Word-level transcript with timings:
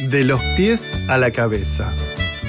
De 0.00 0.24
los 0.24 0.40
pies 0.56 0.98
a 1.08 1.18
la 1.18 1.30
cabeza. 1.30 1.92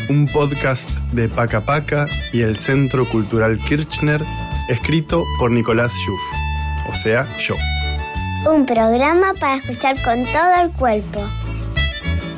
Un 0.09 0.27
podcast 0.27 0.89
de 1.11 1.27
Paca 1.27 1.65
Paca 1.65 2.07
y 2.31 2.41
el 2.41 2.57
Centro 2.57 3.07
Cultural 3.09 3.59
Kirchner, 3.59 4.23
escrito 4.69 5.23
por 5.37 5.51
Nicolás 5.51 5.91
Schuff, 5.93 6.21
o 6.89 6.95
sea, 6.95 7.27
yo. 7.37 7.55
Un 8.49 8.65
programa 8.65 9.33
para 9.33 9.57
escuchar 9.57 10.01
con 10.03 10.23
todo 10.31 10.63
el 10.63 10.71
cuerpo. 10.71 11.21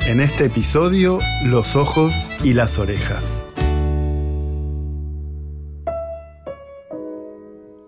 En 0.06 0.20
este 0.20 0.46
episodio, 0.46 1.20
los 1.44 1.76
ojos 1.76 2.30
y 2.44 2.52
las 2.52 2.78
orejas. 2.78 3.46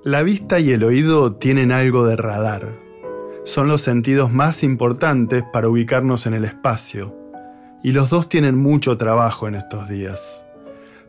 La 0.04 0.22
vista 0.22 0.60
y 0.60 0.70
el 0.70 0.84
oído 0.84 1.34
tienen 1.34 1.72
algo 1.72 2.06
de 2.06 2.16
radar 2.16 2.87
son 3.48 3.66
los 3.66 3.80
sentidos 3.80 4.30
más 4.30 4.62
importantes 4.62 5.42
para 5.42 5.70
ubicarnos 5.70 6.26
en 6.26 6.34
el 6.34 6.44
espacio, 6.44 7.16
y 7.82 7.92
los 7.92 8.10
dos 8.10 8.28
tienen 8.28 8.58
mucho 8.58 8.98
trabajo 8.98 9.48
en 9.48 9.54
estos 9.54 9.88
días. 9.88 10.44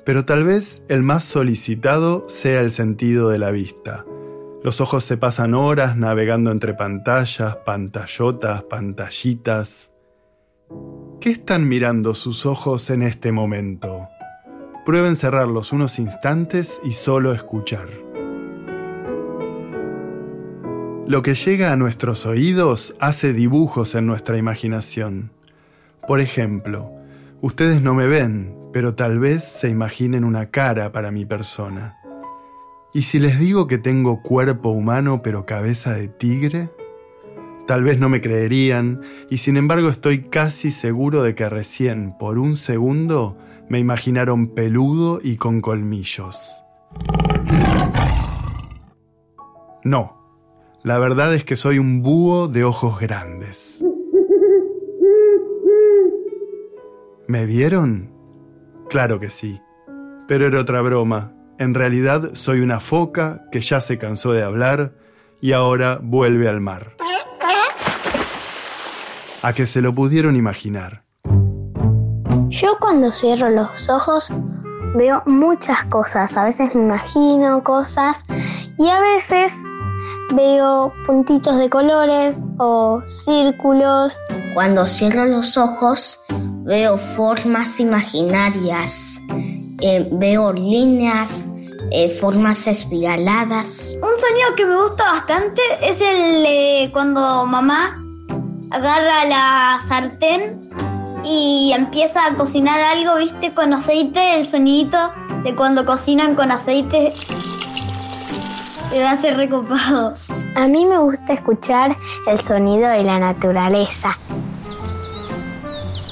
Pero 0.05 0.23
tal 0.23 0.45
vez 0.45 0.81
el 0.87 1.03
más 1.03 1.25
solicitado 1.25 2.29
sea 2.29 2.61
el 2.61 2.71
sentido 2.71 3.29
de 3.29 3.39
la 3.39 3.51
vista. 3.51 4.05
Los 4.63 4.79
ojos 4.79 5.03
se 5.03 5.17
pasan 5.17 5.53
horas 5.53 5.97
navegando 5.97 6.51
entre 6.51 6.73
pantallas, 6.73 7.57
pantallotas, 7.65 8.63
pantallitas. 8.63 9.91
¿Qué 11.19 11.31
están 11.31 11.67
mirando 11.67 12.13
sus 12.13 12.45
ojos 12.45 12.89
en 12.89 13.01
este 13.01 13.33
momento? 13.33 14.07
Prueben 14.85 15.17
cerrarlos 15.17 15.73
unos 15.73 15.99
instantes 15.99 16.79
y 16.85 16.93
solo 16.93 17.33
escuchar. 17.33 18.08
Lo 21.09 21.23
que 21.23 21.33
llega 21.33 21.71
a 21.71 21.75
nuestros 21.75 22.27
oídos 22.27 22.95
hace 22.99 23.33
dibujos 23.33 23.95
en 23.95 24.05
nuestra 24.05 24.37
imaginación. 24.37 25.31
Por 26.07 26.19
ejemplo, 26.19 26.91
ustedes 27.41 27.81
no 27.81 27.95
me 27.95 28.05
ven, 28.05 28.55
pero 28.71 28.93
tal 28.93 29.17
vez 29.17 29.43
se 29.43 29.69
imaginen 29.69 30.23
una 30.23 30.51
cara 30.51 30.91
para 30.91 31.09
mi 31.09 31.25
persona. 31.25 31.97
¿Y 32.93 33.01
si 33.01 33.17
les 33.17 33.39
digo 33.39 33.65
que 33.65 33.79
tengo 33.79 34.21
cuerpo 34.21 34.69
humano 34.69 35.23
pero 35.23 35.47
cabeza 35.47 35.95
de 35.95 36.09
tigre? 36.09 36.69
Tal 37.65 37.81
vez 37.81 37.99
no 37.99 38.07
me 38.07 38.21
creerían, 38.21 39.01
y 39.31 39.37
sin 39.37 39.57
embargo 39.57 39.89
estoy 39.89 40.25
casi 40.25 40.69
seguro 40.69 41.23
de 41.23 41.33
que 41.33 41.49
recién, 41.49 42.15
por 42.19 42.37
un 42.37 42.55
segundo, 42.55 43.35
me 43.67 43.79
imaginaron 43.79 44.49
peludo 44.53 45.21
y 45.23 45.37
con 45.37 45.61
colmillos. 45.61 46.63
No, 49.83 50.18
la 50.83 50.97
verdad 50.97 51.33
es 51.35 51.43
que 51.43 51.55
soy 51.55 51.77
un 51.79 52.01
búho 52.01 52.47
de 52.47 52.63
ojos 52.63 52.99
grandes. 52.99 53.83
¿Me 57.27 57.45
vieron? 57.45 58.11
Claro 58.89 59.19
que 59.19 59.29
sí. 59.29 59.61
Pero 60.27 60.47
era 60.47 60.59
otra 60.59 60.81
broma. 60.81 61.33
En 61.59 61.73
realidad 61.73 62.31
soy 62.33 62.61
una 62.61 62.79
foca 62.79 63.45
que 63.51 63.61
ya 63.61 63.81
se 63.81 63.97
cansó 63.97 64.31
de 64.31 64.41
hablar 64.41 64.93
y 65.41 65.51
ahora 65.51 65.99
vuelve 66.01 66.47
al 66.47 66.61
mar. 66.61 66.95
A 69.41 69.53
que 69.53 69.65
se 69.65 69.81
lo 69.81 69.93
pudieron 69.93 70.35
imaginar. 70.35 71.03
Yo 72.47 72.77
cuando 72.79 73.11
cierro 73.11 73.49
los 73.49 73.89
ojos 73.89 74.33
veo 74.95 75.21
muchas 75.25 75.85
cosas. 75.85 76.35
A 76.35 76.45
veces 76.45 76.73
me 76.73 76.81
imagino 76.81 77.63
cosas 77.63 78.25
y 78.77 78.89
a 78.89 78.99
veces 79.01 79.53
veo 80.33 80.93
puntitos 81.05 81.57
de 81.57 81.69
colores 81.69 82.43
o 82.57 83.01
círculos. 83.07 84.17
Cuando 84.53 84.85
cierro 84.85 85.25
los 85.25 85.57
ojos 85.57 86.21
veo 86.63 86.97
formas 86.97 87.79
imaginarias, 87.79 89.21
eh, 89.81 90.07
veo 90.11 90.53
líneas, 90.53 91.47
eh, 91.91 92.09
formas 92.09 92.67
espiraladas. 92.67 93.97
Un 94.01 94.19
sonido 94.19 94.55
que 94.55 94.65
me 94.65 94.75
gusta 94.75 95.11
bastante 95.11 95.61
es 95.81 95.99
el 96.01 96.43
de 96.43 96.89
cuando 96.93 97.45
mamá 97.45 97.97
agarra 98.71 99.25
la 99.25 99.81
sartén 99.87 100.59
y 101.23 101.71
empieza 101.75 102.25
a 102.25 102.35
cocinar 102.35 102.79
algo, 102.79 103.17
viste, 103.17 103.53
con 103.53 103.73
aceite, 103.73 104.39
el 104.39 104.47
sonidito 104.47 105.11
de 105.43 105.55
cuando 105.55 105.85
cocinan 105.85 106.35
con 106.35 106.51
aceite 106.51 107.13
me 108.91 109.07
hace 109.07 109.31
recopado. 109.31 110.13
A 110.55 110.67
mí 110.67 110.85
me 110.85 110.97
gusta 110.99 111.33
escuchar 111.33 111.97
el 112.27 112.41
sonido 112.41 112.89
de 112.89 113.03
la 113.03 113.19
naturaleza, 113.19 114.17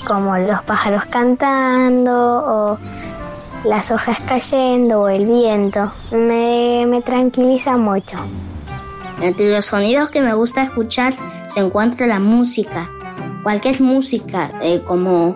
como 0.05 0.37
los 0.37 0.61
pájaros 0.63 1.05
cantando 1.05 2.13
o 2.13 2.77
las 3.63 3.91
hojas 3.91 4.19
cayendo 4.27 5.01
o 5.01 5.09
el 5.09 5.25
viento. 5.25 5.91
Me, 6.13 6.85
me 6.87 7.01
tranquiliza 7.01 7.77
mucho. 7.77 8.17
Entre 9.21 9.51
los 9.51 9.65
sonidos 9.65 10.09
que 10.09 10.21
me 10.21 10.33
gusta 10.33 10.63
escuchar 10.63 11.13
se 11.47 11.59
encuentra 11.59 12.05
la 12.05 12.19
música, 12.19 12.89
cualquier 13.41 13.81
música, 13.81 14.51
eh, 14.61 14.81
como 14.85 15.35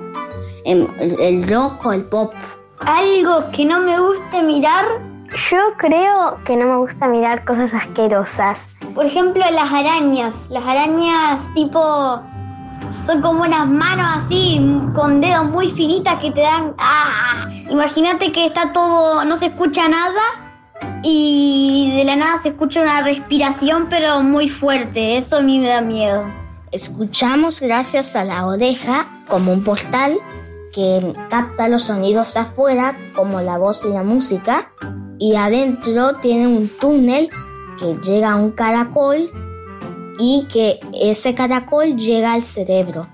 em, 0.65 0.87
el 0.99 1.47
rock 1.47 1.85
o 1.85 1.93
el 1.93 2.03
pop. 2.03 2.33
Algo 2.79 3.49
que 3.51 3.65
no 3.65 3.79
me 3.79 3.99
guste 3.99 4.43
mirar 4.43 5.10
yo 5.49 5.73
creo 5.77 6.39
que 6.43 6.55
no 6.55 6.65
me 6.65 6.77
gusta 6.77 7.07
mirar 7.07 7.45
cosas 7.45 7.73
asquerosas. 7.73 8.67
Por 8.93 9.05
ejemplo, 9.05 9.43
las 9.51 9.71
arañas. 9.71 10.35
Las 10.49 10.63
arañas 10.63 11.41
tipo... 11.55 12.21
Son 13.05 13.21
como 13.21 13.43
unas 13.43 13.67
manos 13.67 14.23
así, 14.25 14.59
con 14.95 15.21
dedos 15.21 15.45
muy 15.45 15.71
finitas 15.71 16.19
que 16.19 16.31
te 16.31 16.41
dan... 16.41 16.73
¡Ah! 16.77 17.45
Imagínate 17.69 18.31
que 18.31 18.45
está 18.45 18.73
todo... 18.73 19.23
No 19.25 19.37
se 19.37 19.47
escucha 19.47 19.87
nada 19.87 20.21
y 21.03 21.93
de 21.95 22.03
la 22.03 22.15
nada 22.15 22.41
se 22.41 22.49
escucha 22.49 22.81
una 22.81 23.01
respiración 23.01 23.87
pero 23.89 24.21
muy 24.21 24.49
fuerte. 24.49 25.17
Eso 25.17 25.37
a 25.37 25.41
mí 25.41 25.59
me 25.59 25.67
da 25.67 25.81
miedo. 25.81 26.25
Escuchamos 26.71 27.59
gracias 27.59 28.15
a 28.15 28.23
la 28.23 28.45
oreja 28.45 29.05
como 29.27 29.51
un 29.51 29.63
portal 29.63 30.13
que 30.73 31.13
capta 31.29 31.67
los 31.67 31.83
sonidos 31.83 32.37
afuera 32.37 32.95
como 33.13 33.41
la 33.41 33.57
voz 33.57 33.83
y 33.83 33.89
la 33.89 34.03
música 34.03 34.71
y 35.21 35.35
adentro 35.35 36.15
tiene 36.15 36.47
un 36.47 36.67
túnel 36.67 37.29
que 37.77 37.95
llega 38.03 38.31
a 38.31 38.35
un 38.37 38.51
caracol 38.51 39.29
y 40.17 40.47
que 40.51 40.79
ese 40.99 41.35
caracol 41.35 41.95
llega 41.95 42.33
al 42.33 42.41
cerebro. 42.41 43.07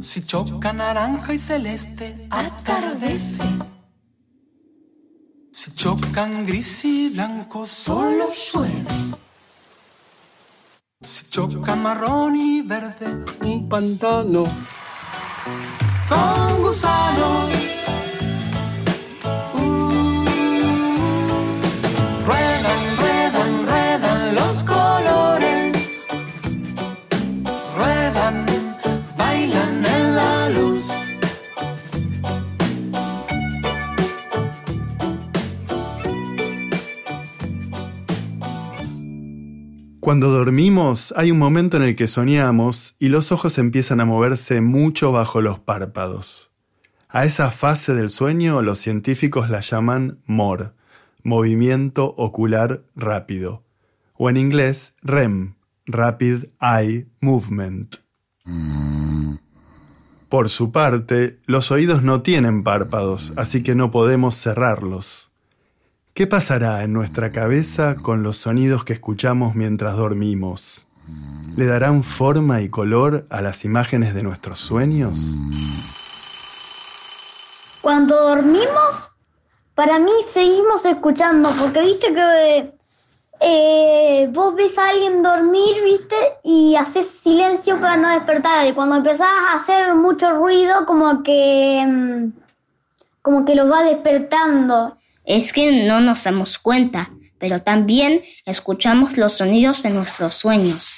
Si 0.00 0.24
choca 0.24 0.72
naranja 0.72 1.34
y 1.34 1.38
celeste, 1.38 2.28
atardece. 2.30 3.42
Si 5.50 5.72
chocan 5.72 6.46
gris 6.46 6.84
y 6.84 7.08
blanco, 7.08 7.66
solo 7.66 8.26
llueve. 8.32 9.16
Si 11.00 11.26
chocan 11.26 11.82
marrón 11.82 12.36
y 12.36 12.62
verde, 12.62 13.24
un 13.42 13.68
pantano 13.68 14.44
con 16.08 16.62
gusanos. 16.62 17.63
Cuando 40.04 40.28
dormimos 40.28 41.14
hay 41.16 41.30
un 41.30 41.38
momento 41.38 41.78
en 41.78 41.82
el 41.82 41.96
que 41.96 42.08
soñamos 42.08 42.94
y 42.98 43.08
los 43.08 43.32
ojos 43.32 43.56
empiezan 43.56 44.00
a 44.00 44.04
moverse 44.04 44.60
mucho 44.60 45.12
bajo 45.12 45.40
los 45.40 45.60
párpados. 45.60 46.52
A 47.08 47.24
esa 47.24 47.50
fase 47.50 47.94
del 47.94 48.10
sueño 48.10 48.60
los 48.60 48.78
científicos 48.80 49.48
la 49.48 49.62
llaman 49.62 50.18
MOR, 50.26 50.74
movimiento 51.22 52.14
ocular 52.18 52.82
rápido, 52.94 53.64
o 54.12 54.28
en 54.28 54.36
inglés 54.36 54.94
REM, 55.00 55.54
Rapid 55.86 56.48
Eye 56.60 57.06
Movement. 57.22 57.96
Por 60.28 60.50
su 60.50 60.70
parte, 60.70 61.40
los 61.46 61.70
oídos 61.70 62.02
no 62.02 62.20
tienen 62.20 62.62
párpados, 62.62 63.32
así 63.36 63.62
que 63.62 63.74
no 63.74 63.90
podemos 63.90 64.36
cerrarlos. 64.36 65.30
¿Qué 66.14 66.28
pasará 66.28 66.84
en 66.84 66.92
nuestra 66.92 67.32
cabeza 67.32 67.96
con 67.96 68.22
los 68.22 68.36
sonidos 68.36 68.84
que 68.84 68.92
escuchamos 68.92 69.56
mientras 69.56 69.96
dormimos? 69.96 70.86
¿Le 71.56 71.66
darán 71.66 72.04
forma 72.04 72.60
y 72.60 72.68
color 72.68 73.26
a 73.30 73.42
las 73.42 73.64
imágenes 73.64 74.14
de 74.14 74.22
nuestros 74.22 74.60
sueños? 74.60 75.18
Cuando 77.82 78.14
dormimos, 78.14 79.10
para 79.74 79.98
mí 79.98 80.12
seguimos 80.28 80.84
escuchando, 80.84 81.50
porque 81.58 81.80
viste 81.80 82.14
que 82.14 82.72
eh, 83.40 84.28
vos 84.32 84.54
ves 84.54 84.78
a 84.78 84.90
alguien 84.90 85.20
dormir, 85.20 85.82
¿viste? 85.82 86.14
Y 86.44 86.76
haces 86.76 87.08
silencio 87.08 87.80
para 87.80 87.96
no 87.96 88.08
despertar. 88.10 88.64
Y 88.68 88.72
cuando 88.72 88.94
empezás 88.94 89.26
a 89.26 89.56
hacer 89.56 89.92
mucho 89.96 90.30
ruido, 90.30 90.86
como 90.86 91.24
que. 91.24 91.84
mm, 91.84 92.40
como 93.20 93.44
que 93.44 93.56
lo 93.56 93.68
va 93.68 93.82
despertando. 93.82 94.96
Es 95.24 95.54
que 95.54 95.86
no 95.86 96.00
nos 96.00 96.24
damos 96.24 96.58
cuenta, 96.58 97.08
pero 97.38 97.62
también 97.62 98.22
escuchamos 98.44 99.16
los 99.16 99.32
sonidos 99.34 99.82
de 99.82 99.90
nuestros 99.90 100.34
sueños. 100.34 100.96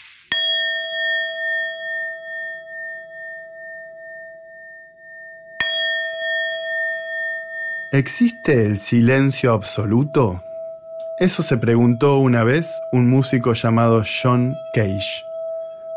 ¿Existe 7.93 8.67
el 8.67 8.81
silencio 8.81 9.53
absoluto? 9.53 10.43
Eso 11.21 11.45
se 11.45 11.57
preguntó 11.57 12.19
una 12.19 12.43
vez 12.43 12.69
un 12.91 13.09
músico 13.09 13.53
llamado 13.55 14.03
John 14.23 14.57
Cage. 14.75 15.23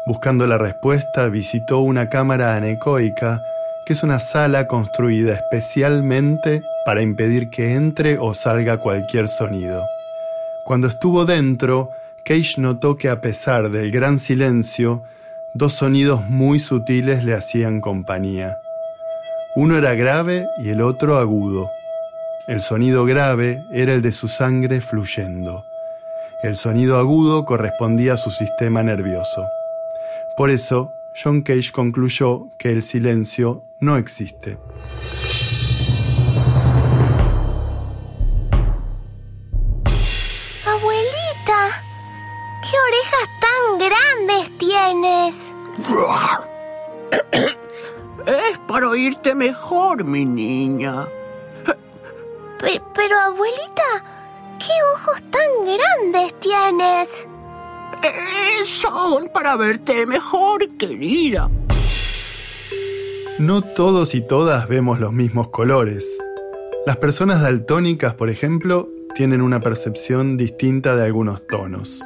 Buscando 0.06 0.46
la 0.46 0.60
respuesta, 0.60 1.28
visitó 1.30 1.80
una 1.80 2.10
cámara 2.10 2.56
anecoica, 2.56 3.42
que 3.86 3.94
es 3.94 4.04
una 4.04 4.20
sala 4.20 4.68
construida 4.68 5.34
especialmente 5.34 6.62
para 6.86 7.02
impedir 7.02 7.50
que 7.50 7.74
entre 7.74 8.18
o 8.18 8.34
salga 8.34 8.78
cualquier 8.78 9.28
sonido. 9.28 9.84
Cuando 10.66 10.88
estuvo 10.88 11.26
dentro, 11.26 11.90
Cage 12.24 12.62
notó 12.62 12.98
que 12.98 13.10
a 13.10 13.22
pesar 13.22 13.70
del 13.72 13.92
gran 13.92 14.20
silencio, 14.20 15.04
dos 15.54 15.74
sonidos 15.74 16.30
muy 16.30 16.60
sutiles 16.60 17.24
le 17.24 17.34
hacían 17.34 17.82
compañía. 17.82 18.58
Uno 19.56 19.78
era 19.78 19.96
grave 19.96 20.46
y 20.64 20.70
el 20.70 20.82
otro 20.82 21.18
agudo. 21.18 21.70
El 22.48 22.62
sonido 22.62 23.06
grave 23.06 23.64
era 23.72 23.94
el 23.94 24.02
de 24.02 24.12
su 24.12 24.28
sangre 24.28 24.80
fluyendo. 24.80 25.66
El 26.44 26.56
sonido 26.56 26.98
agudo 26.98 27.46
correspondía 27.46 28.14
a 28.14 28.18
su 28.18 28.30
sistema 28.30 28.84
nervioso. 28.84 29.46
Por 30.38 30.50
eso, 30.50 30.94
John 31.22 31.42
Cage 31.42 31.72
concluyó 31.74 32.48
que 32.58 32.72
el 32.72 32.84
silencio 32.84 33.66
no 33.80 33.98
existe. 33.98 34.58
Tienes? 44.58 45.54
Es 48.26 48.58
para 48.68 48.90
oírte 48.90 49.34
mejor, 49.36 50.04
mi 50.04 50.26
niña. 50.26 51.08
Pe- 52.60 52.82
pero 52.94 53.18
abuelita, 53.20 54.04
¿qué 54.60 54.72
ojos 54.96 55.24
tan 55.32 55.66
grandes 55.66 56.40
tienes? 56.40 57.28
Eh, 58.04 58.66
Son 58.66 59.28
para 59.34 59.56
verte 59.56 60.06
mejor, 60.06 60.78
querida. 60.78 61.50
No 63.40 63.62
todos 63.62 64.14
y 64.16 64.22
todas 64.22 64.68
vemos 64.68 65.00
los 65.00 65.14
mismos 65.14 65.48
colores. 65.50 66.06
Las 66.86 66.98
personas 66.98 67.42
daltónicas, 67.42 68.14
por 68.14 68.30
ejemplo, 68.30 68.90
tienen 69.16 69.42
una 69.42 69.60
percepción 69.62 70.36
distinta 70.38 70.96
de 70.96 71.06
algunos 71.06 71.48
tonos. 71.48 72.02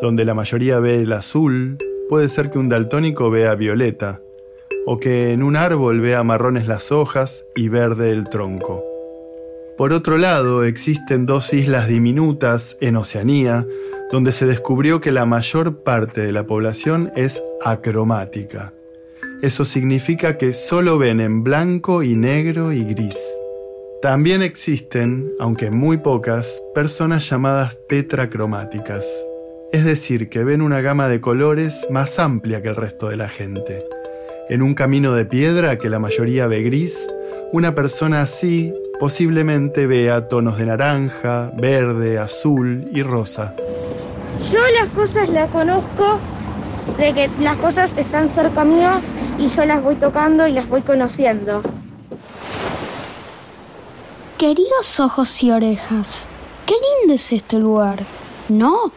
Donde 0.00 0.24
la 0.24 0.34
mayoría 0.34 0.78
ve 0.78 1.02
el 1.02 1.12
azul, 1.12 1.76
puede 2.08 2.28
ser 2.28 2.50
que 2.50 2.58
un 2.58 2.68
daltónico 2.68 3.30
vea 3.30 3.54
violeta, 3.54 4.20
o 4.86 4.98
que 4.98 5.32
en 5.32 5.42
un 5.42 5.56
árbol 5.56 6.00
vea 6.00 6.22
marrones 6.22 6.68
las 6.68 6.92
hojas 6.92 7.44
y 7.54 7.68
verde 7.68 8.10
el 8.10 8.28
tronco. 8.28 8.84
Por 9.76 9.92
otro 9.92 10.18
lado, 10.18 10.64
existen 10.64 11.26
dos 11.26 11.52
islas 11.52 11.88
diminutas 11.88 12.76
en 12.80 12.96
Oceanía, 12.96 13.66
donde 14.10 14.32
se 14.32 14.46
descubrió 14.46 15.00
que 15.00 15.12
la 15.12 15.26
mayor 15.26 15.82
parte 15.82 16.20
de 16.20 16.32
la 16.32 16.44
población 16.44 17.12
es 17.14 17.42
acromática. 17.64 18.72
Eso 19.42 19.64
significa 19.64 20.36
que 20.36 20.52
solo 20.52 20.98
ven 20.98 21.20
en 21.20 21.44
blanco 21.44 22.02
y 22.02 22.16
negro 22.16 22.72
y 22.72 22.82
gris. 22.84 23.18
También 24.02 24.42
existen, 24.42 25.28
aunque 25.38 25.70
muy 25.70 25.98
pocas, 25.98 26.60
personas 26.74 27.28
llamadas 27.28 27.76
tetracromáticas. 27.88 29.04
Es 29.70 29.84
decir, 29.84 30.30
que 30.30 30.44
ven 30.44 30.62
una 30.62 30.80
gama 30.80 31.08
de 31.08 31.20
colores 31.20 31.86
más 31.90 32.18
amplia 32.18 32.62
que 32.62 32.68
el 32.68 32.76
resto 32.76 33.10
de 33.10 33.16
la 33.16 33.28
gente. 33.28 33.84
En 34.48 34.62
un 34.62 34.74
camino 34.74 35.12
de 35.12 35.26
piedra 35.26 35.76
que 35.76 35.90
la 35.90 35.98
mayoría 35.98 36.46
ve 36.46 36.62
gris, 36.62 37.06
una 37.52 37.74
persona 37.74 38.22
así 38.22 38.72
posiblemente 38.98 39.86
vea 39.86 40.26
tonos 40.26 40.56
de 40.56 40.64
naranja, 40.64 41.52
verde, 41.60 42.18
azul 42.18 42.88
y 42.94 43.02
rosa. 43.02 43.54
Yo 44.50 44.60
las 44.80 44.88
cosas 44.94 45.28
las 45.28 45.50
conozco 45.50 46.18
de 46.96 47.12
que 47.12 47.30
las 47.38 47.58
cosas 47.58 47.92
están 47.98 48.30
cerca 48.30 48.64
mío 48.64 48.88
y 49.36 49.50
yo 49.50 49.66
las 49.66 49.82
voy 49.82 49.96
tocando 49.96 50.46
y 50.46 50.52
las 50.52 50.66
voy 50.66 50.80
conociendo. 50.80 51.60
Queridos 54.38 54.98
ojos 54.98 55.42
y 55.42 55.50
orejas, 55.50 56.26
qué 56.64 56.74
lindo 57.00 57.14
es 57.16 57.32
este 57.32 57.58
lugar. 57.58 57.98
No, 58.48 58.92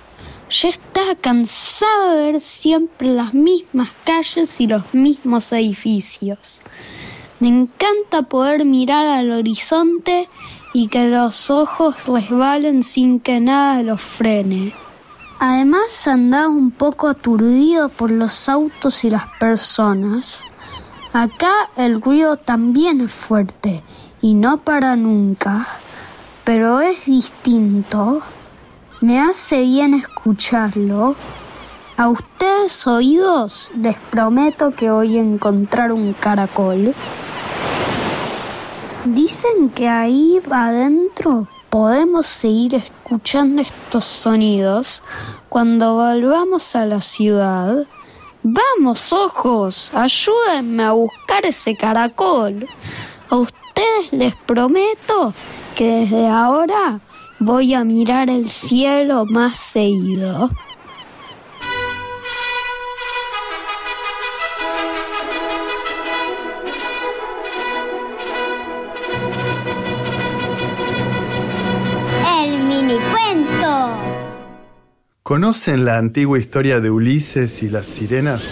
ya 0.51 0.67
estaba 0.67 1.15
cansado 1.15 2.11
de 2.11 2.31
ver 2.31 2.41
siempre 2.41 3.07
las 3.07 3.33
mismas 3.33 3.89
calles 4.03 4.59
y 4.59 4.67
los 4.67 4.93
mismos 4.93 5.51
edificios. 5.53 6.61
Me 7.39 7.47
encanta 7.47 8.23
poder 8.23 8.65
mirar 8.65 9.07
al 9.07 9.31
horizonte 9.31 10.29
y 10.73 10.87
que 10.87 11.07
los 11.07 11.49
ojos 11.49 12.05
resbalen 12.05 12.83
sin 12.83 13.19
que 13.19 13.39
nada 13.39 13.81
los 13.81 14.01
frene. 14.01 14.73
Además 15.39 16.07
andaba 16.07 16.49
un 16.49 16.71
poco 16.71 17.07
aturdido 17.07 17.89
por 17.89 18.11
los 18.11 18.49
autos 18.49 19.05
y 19.05 19.09
las 19.09 19.27
personas. 19.39 20.43
Acá 21.13 21.69
el 21.77 22.01
ruido 22.01 22.35
también 22.35 23.01
es 23.01 23.11
fuerte 23.11 23.83
y 24.21 24.33
no 24.33 24.57
para 24.57 24.95
nunca, 24.95 25.67
pero 26.43 26.81
es 26.81 27.05
distinto. 27.05 28.21
Me 29.01 29.19
hace 29.19 29.61
bien 29.61 29.95
escucharlo. 29.95 31.15
A 31.97 32.09
ustedes 32.09 32.85
oídos 32.85 33.71
les 33.75 33.97
prometo 33.97 34.75
que 34.75 34.91
voy 34.91 35.17
a 35.17 35.21
encontrar 35.21 35.91
un 35.91 36.13
caracol. 36.13 36.93
Dicen 39.05 39.71
que 39.71 39.89
ahí 39.89 40.39
adentro 40.51 41.47
podemos 41.71 42.27
seguir 42.27 42.75
escuchando 42.75 43.63
estos 43.63 44.05
sonidos 44.05 45.01
cuando 45.49 45.95
volvamos 45.95 46.75
a 46.75 46.85
la 46.85 47.01
ciudad. 47.01 47.87
Vamos, 48.43 49.13
ojos, 49.13 49.91
ayúdenme 49.95 50.83
a 50.83 50.91
buscar 50.91 51.43
ese 51.47 51.75
caracol. 51.75 52.67
A 53.31 53.35
ustedes 53.35 54.11
les 54.11 54.35
prometo 54.35 55.33
que 55.73 56.01
desde 56.01 56.27
ahora 56.27 56.99
voy 57.41 57.73
a 57.73 57.83
mirar 57.83 58.29
el 58.29 58.49
cielo 58.49 59.25
más 59.25 59.57
seguido. 59.57 60.51
El 72.43 72.63
mini 72.65 72.93
cuento. 73.11 73.97
¿Conocen 75.23 75.83
la 75.83 75.97
antigua 75.97 76.37
historia 76.37 76.79
de 76.79 76.91
Ulises 76.91 77.63
y 77.63 77.69
las 77.69 77.87
sirenas? 77.87 78.43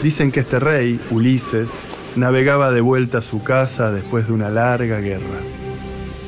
Dicen 0.00 0.30
que 0.30 0.40
este 0.40 0.60
rey, 0.60 1.00
Ulises, 1.10 1.80
navegaba 2.14 2.70
de 2.70 2.82
vuelta 2.82 3.18
a 3.18 3.22
su 3.22 3.42
casa 3.42 3.90
después 3.90 4.28
de 4.28 4.32
una 4.32 4.48
larga 4.48 5.00
guerra. 5.00 5.63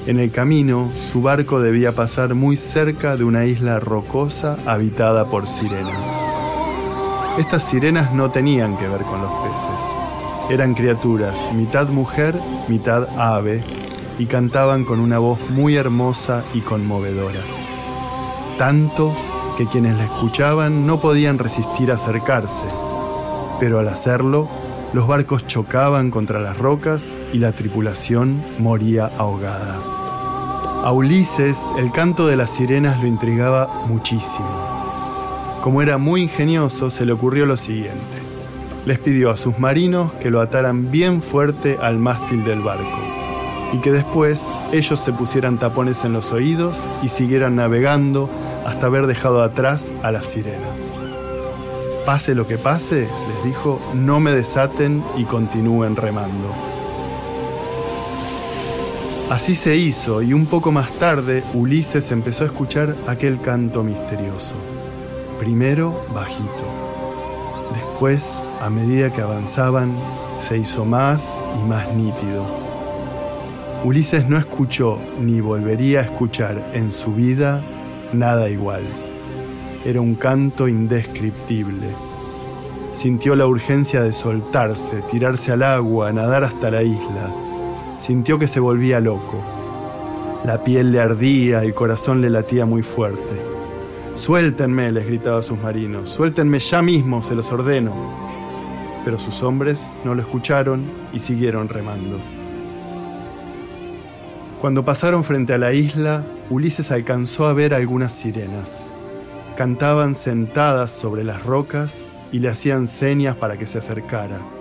En 0.06 0.20
el 0.20 0.30
camino, 0.30 0.92
su 1.10 1.20
barco 1.20 1.60
debía 1.60 1.96
pasar 1.96 2.36
muy 2.36 2.56
cerca 2.56 3.16
de 3.16 3.24
una 3.24 3.44
isla 3.44 3.80
rocosa 3.80 4.56
habitada 4.64 5.28
por 5.28 5.48
sirenas. 5.48 6.06
Estas 7.38 7.64
sirenas 7.64 8.14
no 8.14 8.30
tenían 8.30 8.76
que 8.76 8.86
ver 8.86 9.02
con 9.02 9.20
los 9.20 9.32
peces. 9.32 9.82
Eran 10.48 10.74
criaturas 10.74 11.52
mitad 11.52 11.88
mujer, 11.88 12.36
mitad 12.68 13.08
ave, 13.18 13.64
y 14.16 14.26
cantaban 14.26 14.84
con 14.84 15.00
una 15.00 15.18
voz 15.18 15.40
muy 15.50 15.74
hermosa 15.74 16.44
y 16.54 16.60
conmovedora. 16.60 17.40
Tanto 18.58 19.12
que 19.58 19.66
quienes 19.66 19.96
la 19.96 20.04
escuchaban 20.04 20.86
no 20.86 21.00
podían 21.00 21.36
resistir 21.36 21.90
acercarse, 21.90 22.66
pero 23.58 23.80
al 23.80 23.88
hacerlo, 23.88 24.48
los 24.92 25.08
barcos 25.08 25.48
chocaban 25.48 26.12
contra 26.12 26.38
las 26.38 26.56
rocas 26.56 27.12
y 27.32 27.38
la 27.38 27.50
tripulación 27.50 28.40
moría 28.60 29.06
ahogada. 29.18 29.95
A 30.86 30.92
Ulises 30.92 31.64
el 31.78 31.90
canto 31.90 32.28
de 32.28 32.36
las 32.36 32.52
sirenas 32.52 33.00
lo 33.00 33.08
intrigaba 33.08 33.66
muchísimo. 33.88 35.58
Como 35.60 35.82
era 35.82 35.98
muy 35.98 36.22
ingenioso, 36.22 36.90
se 36.90 37.04
le 37.04 37.10
ocurrió 37.10 37.44
lo 37.44 37.56
siguiente. 37.56 38.22
Les 38.84 39.00
pidió 39.00 39.32
a 39.32 39.36
sus 39.36 39.58
marinos 39.58 40.12
que 40.20 40.30
lo 40.30 40.40
ataran 40.40 40.92
bien 40.92 41.22
fuerte 41.22 41.76
al 41.82 41.98
mástil 41.98 42.44
del 42.44 42.60
barco 42.60 43.00
y 43.72 43.78
que 43.78 43.90
después 43.90 44.48
ellos 44.70 45.00
se 45.00 45.12
pusieran 45.12 45.58
tapones 45.58 46.04
en 46.04 46.12
los 46.12 46.30
oídos 46.30 46.78
y 47.02 47.08
siguieran 47.08 47.56
navegando 47.56 48.30
hasta 48.64 48.86
haber 48.86 49.08
dejado 49.08 49.42
atrás 49.42 49.90
a 50.04 50.12
las 50.12 50.26
sirenas. 50.26 50.78
Pase 52.04 52.36
lo 52.36 52.46
que 52.46 52.58
pase, 52.58 53.08
les 53.34 53.44
dijo, 53.44 53.80
no 53.92 54.20
me 54.20 54.30
desaten 54.30 55.02
y 55.16 55.24
continúen 55.24 55.96
remando. 55.96 56.75
Así 59.30 59.56
se 59.56 59.76
hizo 59.76 60.22
y 60.22 60.32
un 60.32 60.46
poco 60.46 60.70
más 60.70 60.92
tarde 61.00 61.42
Ulises 61.52 62.12
empezó 62.12 62.44
a 62.44 62.46
escuchar 62.46 62.94
aquel 63.08 63.40
canto 63.40 63.82
misterioso. 63.82 64.54
Primero 65.40 66.06
bajito. 66.14 66.64
Después, 67.74 68.40
a 68.60 68.70
medida 68.70 69.12
que 69.12 69.22
avanzaban, 69.22 69.98
se 70.38 70.58
hizo 70.58 70.84
más 70.84 71.42
y 71.60 71.64
más 71.64 71.92
nítido. 71.92 72.46
Ulises 73.82 74.28
no 74.28 74.38
escuchó 74.38 74.96
ni 75.20 75.40
volvería 75.40 76.00
a 76.00 76.04
escuchar 76.04 76.70
en 76.72 76.92
su 76.92 77.12
vida 77.12 77.64
nada 78.12 78.48
igual. 78.48 78.84
Era 79.84 80.00
un 80.00 80.14
canto 80.14 80.68
indescriptible. 80.68 81.88
Sintió 82.92 83.34
la 83.34 83.48
urgencia 83.48 84.02
de 84.02 84.12
soltarse, 84.12 85.02
tirarse 85.10 85.50
al 85.50 85.64
agua, 85.64 86.12
nadar 86.12 86.44
hasta 86.44 86.70
la 86.70 86.84
isla 86.84 87.45
sintió 87.98 88.38
que 88.38 88.48
se 88.48 88.60
volvía 88.60 89.00
loco. 89.00 89.42
La 90.44 90.62
piel 90.62 90.92
le 90.92 91.00
ardía, 91.00 91.62
el 91.62 91.74
corazón 91.74 92.20
le 92.20 92.30
latía 92.30 92.66
muy 92.66 92.82
fuerte. 92.82 93.56
Suéltenme, 94.14 94.92
les 94.92 95.06
gritaba 95.06 95.38
a 95.38 95.42
sus 95.42 95.58
marinos, 95.58 96.08
suéltenme 96.08 96.58
ya 96.58 96.82
mismo, 96.82 97.22
se 97.22 97.34
los 97.34 97.50
ordeno. 97.50 97.94
Pero 99.04 99.18
sus 99.18 99.42
hombres 99.42 99.90
no 100.04 100.14
lo 100.14 100.22
escucharon 100.22 100.84
y 101.12 101.20
siguieron 101.20 101.68
remando. 101.68 102.18
Cuando 104.60 104.84
pasaron 104.84 105.22
frente 105.22 105.52
a 105.52 105.58
la 105.58 105.72
isla, 105.72 106.24
Ulises 106.48 106.90
alcanzó 106.90 107.46
a 107.46 107.52
ver 107.52 107.74
algunas 107.74 108.14
sirenas. 108.14 108.92
Cantaban 109.56 110.14
sentadas 110.14 110.92
sobre 110.92 111.24
las 111.24 111.44
rocas 111.44 112.08
y 112.32 112.38
le 112.38 112.48
hacían 112.48 112.86
señas 112.86 113.36
para 113.36 113.58
que 113.58 113.66
se 113.66 113.78
acercara. 113.78 114.55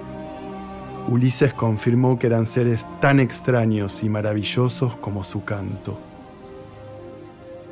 Ulises 1.08 1.54
confirmó 1.54 2.18
que 2.18 2.28
eran 2.28 2.46
seres 2.46 2.86
tan 3.00 3.20
extraños 3.20 4.04
y 4.04 4.10
maravillosos 4.10 4.96
como 4.96 5.24
su 5.24 5.44
canto. 5.44 6.00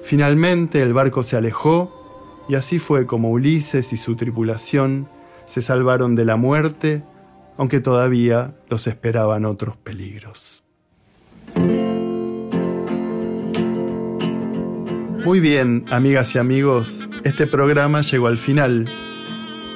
Finalmente 0.04 0.82
el 0.82 0.94
barco 0.94 1.24
se 1.24 1.38
alejó 1.38 2.46
y 2.48 2.56
así 2.56 2.78
fue 2.78 3.08
como 3.08 3.32
Ulises 3.32 3.92
y 3.94 3.98
su 3.98 4.16
tripulación 4.16 5.08
se 5.46 5.62
salvaron 5.62 6.16
de 6.16 6.26
la 6.26 6.36
muerte, 6.36 7.04
aunque 7.58 7.80
todavía 7.80 8.56
los 8.70 8.86
esperaban 8.86 9.46
otros 9.46 9.78
peligros. 9.78 10.64
Muy 15.26 15.40
bien, 15.40 15.86
amigas 15.90 16.36
y 16.36 16.40
amigos, 16.40 17.10
este 17.24 17.48
programa 17.48 18.02
llegó 18.02 18.28
al 18.28 18.38
final. 18.38 18.88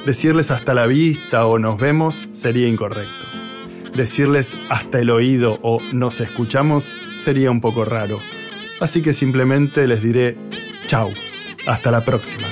Decirles 0.04 0.50
hasta 0.50 0.74
la 0.74 0.86
vista 0.86 1.46
o 1.46 1.58
nos 1.58 1.80
vemos 1.80 2.28
sería 2.32 2.68
incorrecto 2.68 3.28
decirles 3.98 4.56
hasta 4.70 5.00
el 5.00 5.10
oído 5.10 5.58
o 5.60 5.78
nos 5.92 6.22
escuchamos 6.22 6.84
sería 6.84 7.50
un 7.50 7.60
poco 7.60 7.84
raro. 7.84 8.18
Así 8.80 9.02
que 9.02 9.12
simplemente 9.12 9.86
les 9.86 10.02
diré 10.02 10.36
chau. 10.86 11.12
Hasta 11.66 11.90
la 11.90 12.02
próxima. 12.02 12.46